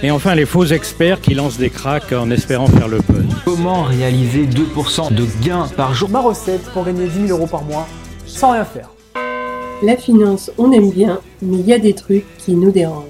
[0.00, 3.26] Et enfin les faux experts qui lancent des cracks en espérant faire le buzz.
[3.44, 7.64] Comment réaliser 2% de gains par jour Ma recette pour gagner 10 000 euros par
[7.64, 7.88] mois
[8.24, 8.90] sans rien faire.
[9.82, 13.06] La finance, on aime bien, mais il y a des trucs qui nous dérangent.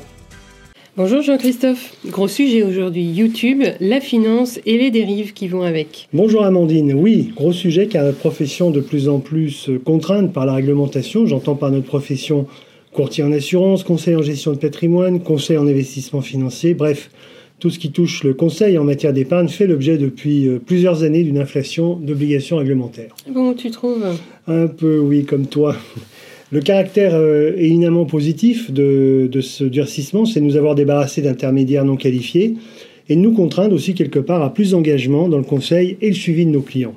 [0.97, 1.93] Bonjour Jean-Christophe.
[2.07, 6.09] Gros sujet aujourd'hui, YouTube, la finance et les dérives qui vont avec.
[6.15, 6.95] Bonjour Amandine.
[6.95, 11.27] Oui, gros sujet car notre profession de plus en plus contrainte par la réglementation.
[11.27, 12.47] J'entends par notre profession
[12.93, 17.11] courtier en assurance, conseil en gestion de patrimoine, conseil en investissement financier, bref,
[17.59, 21.25] tout ce qui touche le conseil en matière d'épargne fait l'objet depuis euh, plusieurs années
[21.25, 23.15] d'une inflation d'obligations réglementaires.
[23.29, 24.05] Bon, tu trouves?
[24.47, 25.75] Un peu, oui, comme toi.
[26.51, 32.55] Le caractère euh, éminemment positif de, ce durcissement, c'est nous avoir débarrassé d'intermédiaires non qualifiés
[33.09, 36.15] et de nous contraindre aussi quelque part à plus d'engagement dans le conseil et le
[36.15, 36.95] suivi de nos clients.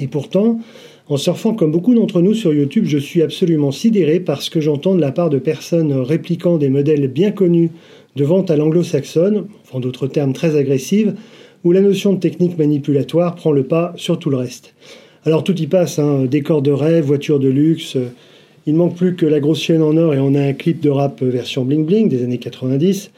[0.00, 0.60] Et pourtant,
[1.08, 4.60] en surfant comme beaucoup d'entre nous sur YouTube, je suis absolument sidéré par ce que
[4.60, 7.70] j'entends de la part de personnes répliquant des modèles bien connus
[8.16, 11.14] de vente à l'anglo-saxonne, en d'autres termes très agressives,
[11.62, 14.74] où la notion de technique manipulatoire prend le pas sur tout le reste.
[15.24, 17.96] Alors tout y passe, hein, décor de rêve, voiture de luxe,
[18.66, 20.88] il manque plus que la grosse chaîne en or et on a un clip de
[20.88, 23.10] rap version bling bling des années 90.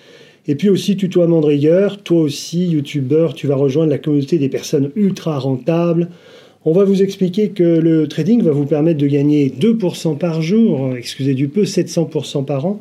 [0.49, 4.49] Et puis aussi tutoiement de rigueur, toi aussi, youtubeur, tu vas rejoindre la communauté des
[4.49, 6.09] personnes ultra rentables.
[6.69, 10.97] On va vous expliquer que le trading va vous permettre de gagner 2% par jour,
[10.99, 12.81] excusez du peu, 700% par an,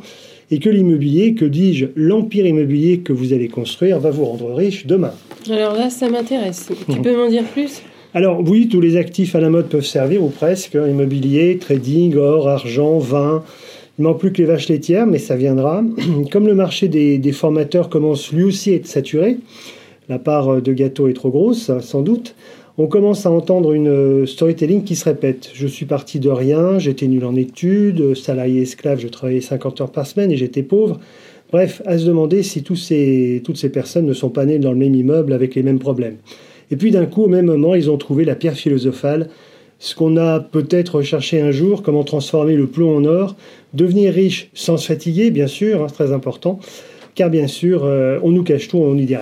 [0.50, 4.88] et que l'immobilier, que dis-je, l'empire immobilier que vous allez construire va vous rendre riche
[4.88, 5.14] demain.
[5.52, 6.72] Alors là, ça m'intéresse.
[6.89, 7.83] Tu peux m'en dire plus?
[8.16, 12.16] Alors oui, tous les actifs à la mode peuvent servir, ou presque, hein, immobilier, trading,
[12.16, 13.44] or, argent, vin.
[13.99, 15.83] Il ne manque plus que les vaches laitières, mais ça viendra.
[16.31, 19.38] Comme le marché des, formateurs commence lui aussi à être saturé,
[20.09, 22.33] la part de gâteau est trop grosse, sans doute,
[22.77, 25.49] on commence à entendre une euh, storytelling qui se répète.
[25.53, 29.91] Je suis parti de rien, j'étais nul en études, salarié esclave, je travaillais 50 heures
[29.91, 30.99] par semaine et j'étais pauvre.
[31.52, 34.93] Bref, à se demander si toutes ces personnes ne sont pas nées dans le même
[34.93, 36.17] immeuble avec les mêmes problèmes.
[36.71, 39.30] Et puis d'un coup, au même moment, ils ont trouvé la pierre philosophale,
[39.80, 43.35] ce qu'on a peut-être recherché un jour, comment transformer le plomb en or,
[43.73, 46.59] devenir riche sans se fatiguer, bien sûr, hein, c'est très important,
[47.14, 49.15] car bien sûr, euh, on nous cache tout, on n'y dit.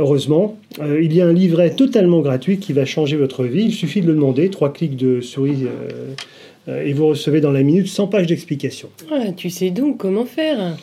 [0.00, 3.64] Heureusement, euh, il y a un livret totalement gratuit qui va changer votre vie.
[3.66, 5.66] Il suffit de le demander, trois clics de souris
[6.68, 8.88] euh, et vous recevez dans la minute 100 pages d'explication.
[9.12, 10.76] Ah, tu sais donc comment faire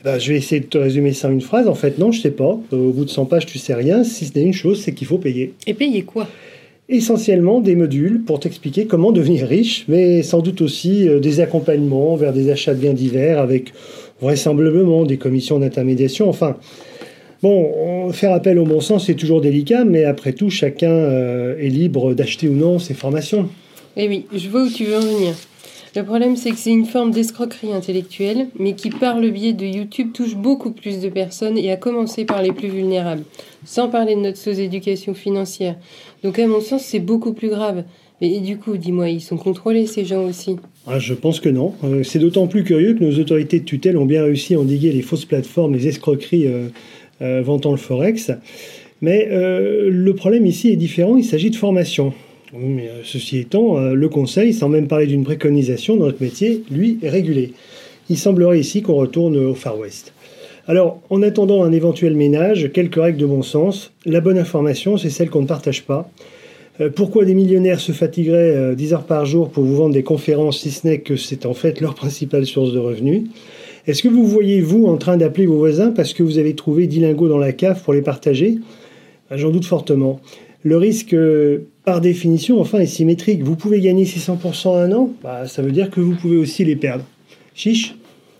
[0.00, 1.68] eh ben, je vais essayer de te résumer ça en une phrase.
[1.68, 2.58] En fait, non, je sais pas.
[2.72, 4.02] Euh, au bout de 100 pages, tu sais rien.
[4.02, 5.52] Si ce n'est une chose, c'est qu'il faut payer.
[5.66, 6.26] Et payer quoi?
[6.88, 12.16] Essentiellement des modules pour t'expliquer comment devenir riche, mais sans doute aussi euh, des accompagnements
[12.16, 13.72] vers des achats de biens divers avec
[14.22, 16.28] vraisemblablement des commissions d'intermédiation.
[16.28, 16.56] Enfin,
[17.42, 21.68] bon, faire appel au bon sens, c'est toujours délicat, mais après tout, chacun euh, est
[21.68, 23.48] libre d'acheter ou non ses formations.
[23.96, 25.34] Eh oui, je vois où tu veux en venir.
[25.96, 29.66] Le problème, c'est que c'est une forme d'escroquerie intellectuelle, mais qui, par le biais de
[29.66, 33.24] YouTube, touche beaucoup plus de personnes et a commencé par les plus vulnérables,
[33.64, 35.74] sans parler de notre sous-éducation financière.
[36.22, 37.82] Donc, à mon sens, c'est beaucoup plus grave.
[38.20, 40.56] Et du coup, dis-moi, ils sont contrôlés, ces gens aussi?
[40.86, 41.74] Ah, Je pense que non.
[41.82, 44.92] Euh, c'est d'autant plus curieux que nos autorités de tutelle ont bien réussi à endiguer
[44.92, 46.68] les fausses plateformes, les escroqueries euh,
[47.20, 48.32] vantant le Forex.
[49.02, 52.12] Mais le problème ici est différent, il s'agit de formation.
[52.54, 56.98] Euh, ceci étant, euh, le Conseil, sans même parler d'une préconisation dans notre métier, lui,
[57.02, 57.52] est régulé.
[58.08, 60.12] Il semblerait ici qu'on retourne au Far West.
[60.66, 63.92] Alors, en attendant un éventuel ménage, quelques règles de bon sens.
[64.04, 66.10] La bonne information, c'est celle qu'on ne partage pas.
[66.80, 70.60] Euh, pourquoi des millionnaires se fatigueraient 10 heures par jour pour vous vendre des conférences
[70.60, 73.22] si ce n'est que c'est en fait leur principale source de revenus?
[73.86, 76.86] Est-ce que vous voyez, vous, en train d'appeler vos voisins parce que vous avez trouvé
[76.86, 78.58] 10 lingots dans la cave pour les partager?
[79.30, 80.20] J'en doute fortement.
[80.62, 81.16] Le risque,
[81.84, 83.42] par définition, enfin, est symétrique.
[83.42, 86.76] Vous pouvez gagner 600% un an, bah, ça veut dire que vous pouvez aussi les
[86.76, 87.04] perdre.
[87.54, 87.94] Chiche?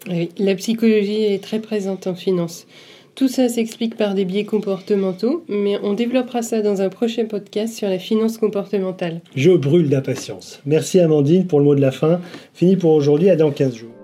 [0.09, 2.67] Oui, la psychologie est très présente en finance.
[3.15, 7.75] Tout ça s'explique par des biais comportementaux, mais on développera ça dans un prochain podcast
[7.75, 9.21] sur la finance comportementale.
[9.35, 10.61] Je brûle d'impatience.
[10.65, 12.21] Merci Amandine pour le mot de la fin.
[12.55, 14.00] Fini pour aujourd'hui, à dans 15 jours.